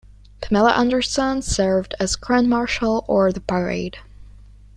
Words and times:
Pamela 0.41 0.71
Anderson 0.71 1.43
served 1.43 1.93
as 1.99 2.15
Grand 2.15 2.49
Marshal 2.49 3.05
or 3.07 3.31
the 3.31 3.39
parade. 3.39 3.99